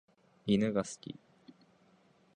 [0.47, 1.15] 犬が好き。